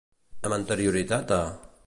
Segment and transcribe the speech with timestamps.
[0.49, 1.41] Amb anterioritat a.